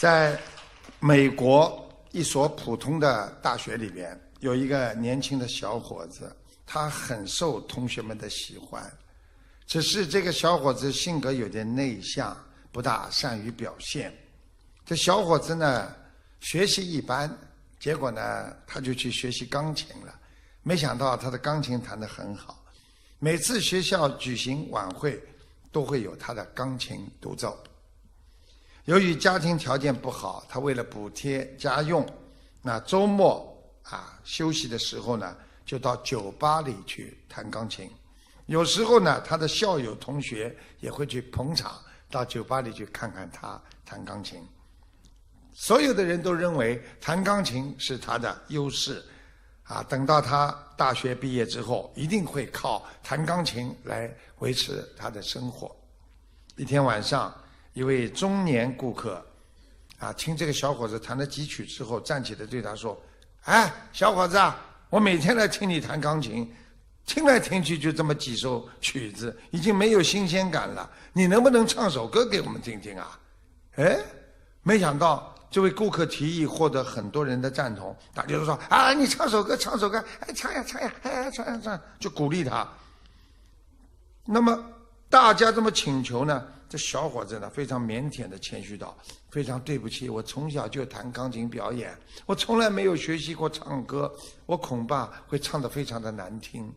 [0.00, 0.40] 在
[0.98, 6.34] 美国一所普通的大学里边，有一个年轻的小伙子，
[6.64, 8.90] 他很受同学们的喜欢。
[9.66, 12.34] 只是这个小伙子性格有点内向，
[12.72, 14.10] 不大善于表现。
[14.86, 15.94] 这小伙子呢，
[16.40, 17.30] 学习一般，
[17.78, 20.18] 结果呢，他就去学习钢琴了。
[20.62, 22.64] 没想到他的钢琴弹得很好，
[23.18, 25.22] 每次学校举行晚会，
[25.70, 27.54] 都会有他的钢琴独奏。
[28.90, 32.04] 由于家庭条件不好，他为了补贴家用，
[32.60, 37.88] 那周末啊休息的时候呢，就到酒吧里去弹钢琴。
[38.46, 44.44] 有时候呢，他的校友同学也会去捧场，到酒吧里去看看他弹钢琴。
[45.52, 49.00] 所有的人都认为弹钢琴是他的优势，
[49.62, 55.70] 啊，等到他大学毕业之后，一定会靠弹钢琴来维持他的生活。
[56.56, 57.32] 一天晚上，
[57.80, 59.24] 一位中年顾客，
[59.98, 63.00] 啊，听这个小伙子弹了几曲之后，站起来对他说
[63.48, 64.38] ：“哎，小伙子，
[64.90, 66.54] 我每天来听你弹钢琴。”
[67.06, 70.88] 听来听去就这么几首曲子，已经没有新鲜感了。
[71.14, 73.18] 你能不能唱首歌给我们听听啊？
[73.76, 73.98] 哎，
[74.62, 82.68] 没想到这位顾客提议获得很多人的赞同，大家都说啊，你唱首歌，唱首歌，哎，唱呀唱呀，哎，唱呀唱，就鼓励他。
[84.26, 84.62] 那么
[85.10, 86.46] 大家这么请求呢？
[86.68, 88.96] 这小伙子呢，非常腼腆的谦虚道
[89.28, 91.92] ：“非常对不起，我从小就弹钢琴表演，
[92.26, 94.14] 我从来没有学习过唱歌，
[94.46, 96.72] 我恐怕会唱得非常的难听。”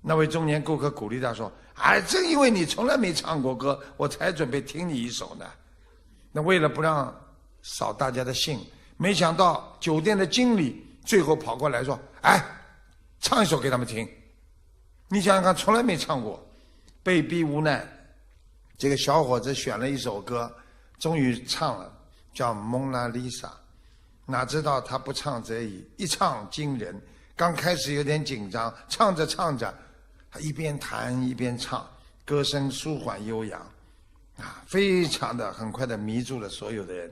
[0.00, 5.44] 那位中年顾客鼓励他说：“哎，正因为你从来没唱过歌，我才准备听你一首呢。”
[6.32, 7.14] 那为了不让
[7.60, 8.58] 扫大家的兴，
[8.96, 12.42] 没想到酒店的经理最后跑过来说：“哎，
[13.20, 14.08] 唱一首给他们听。”
[15.10, 16.42] 你想想看，从来没唱过，
[17.06, 17.86] 被逼无奈，
[18.76, 20.52] 这个小伙子选了一首歌，
[20.98, 21.96] 终于唱了，
[22.34, 23.46] 叫《蒙娜丽莎》。
[24.24, 27.00] 哪知道他不唱则已，一唱惊人。
[27.36, 29.72] 刚开始有点紧张，唱着唱着。
[30.32, 31.88] 他一边弹一边唱，
[32.24, 33.60] 歌声舒缓悠扬，
[34.38, 37.08] 啊，非常的很快的迷住了所有的人。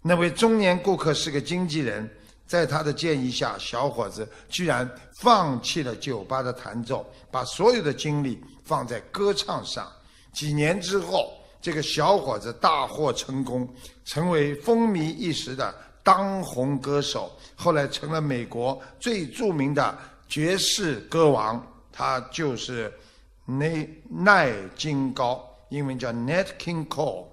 [0.00, 2.08] 那位中年顾客是个经纪人，
[2.46, 9.90] 在他的建议下，小伙子居然放弃了酒吧的弹奏，把所有的精力放在歌唱上。
[10.32, 13.68] 几年之后，这个小伙子大获成功，
[14.04, 21.64] 成为风靡一时的当红歌手，后来成了美国最著名的爵士歌王。
[21.90, 22.92] 他就是
[23.44, 27.26] 奈奈金高，英文叫 Nat King Cole。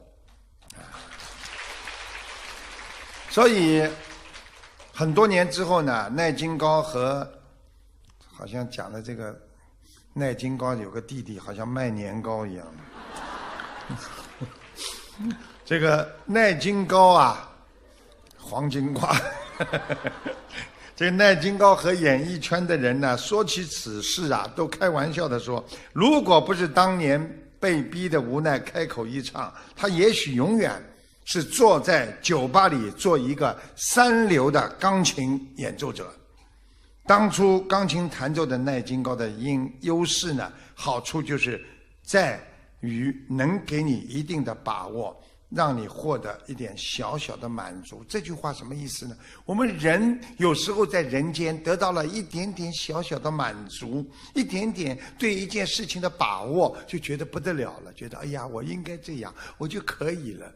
[3.29, 3.83] 所以
[5.01, 7.27] 很多年之后呢，奈金高和
[8.19, 9.35] 好像讲的这个
[10.13, 12.67] 奈金高有个弟弟，好像卖年糕一样。
[15.65, 17.51] 这个奈金高啊，
[18.37, 19.11] 黄金瓜。
[20.95, 27.19] 这个奈金高和演艺圈的人呢，说起此事啊，都开玩笑的说：如果不是当年
[27.59, 30.79] 被逼的无奈开口一唱，他也许永远
[31.31, 36.13] 是坐在酒吧里做一个三流的钢琴演奏者。
[37.05, 41.65] 当初钢琴弹奏的耐金高的音优势呢，好处就是
[42.03, 42.37] 在
[42.81, 45.17] 于能给你一定的把握。
[45.53, 49.13] 让你获得一点小小的满足，这句话什么意思呢？
[49.43, 60.49] 我们人有时候在人间得到了一点点小小的满足，一点点对一件事情的把握，就觉得不得了了，觉得哎呀，我应该这样，我就可以了。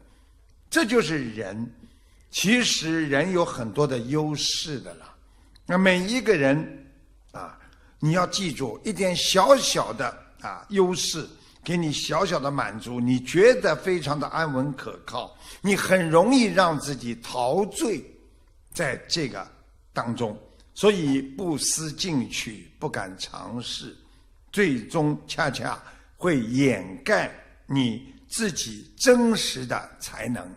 [0.76, 1.72] 这就是人。
[2.30, 5.10] 其实人有很多的优势的了。
[5.64, 6.86] 那每一个人
[7.32, 7.58] 啊，
[7.98, 11.26] 你要记住一点小小的啊优势。
[11.64, 18.04] 给你小小的满足，你觉得非常的安稳可靠，你很容易让自己陶醉
[18.74, 19.50] 在这个
[19.94, 20.38] 当中，
[20.74, 23.96] 所以不思进取，不敢尝试，
[24.52, 25.82] 最终恰恰
[26.18, 27.32] 会掩盖
[27.64, 30.48] 你自己真实的才能，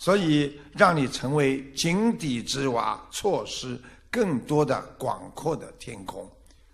[0.00, 3.78] 所以让你成为井底之蛙，错失
[4.10, 6.26] 更多的广阔的天空。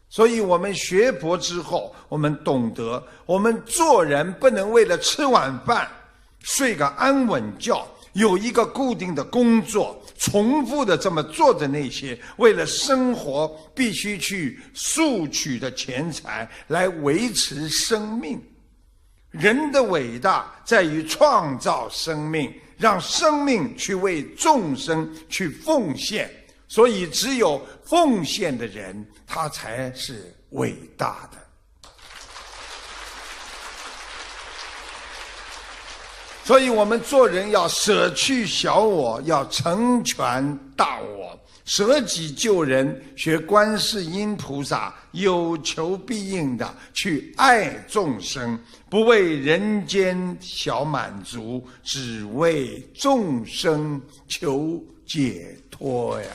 [0.09, 5.91] 所以我们学佛之后，我们懂得，我们做人不能为了吃晚饭、
[6.39, 18.41] 睡个安稳觉，有一个固定的工作，重复的这么做着那些为了生活必须去索取的钱财来维持生命。
[19.33, 26.31] 人的伟大在于创造生命，让生命去为众生去奉献。
[26.69, 31.39] 所以，只有奉献的人，他才是伟大的。
[36.43, 48.59] 所以我们做人要舍去小我，要成全大我，舍己救人，学观世音菩萨，有求必应的去爱众生，
[48.91, 56.29] 不为人间小满足，只为众生求解脱呀。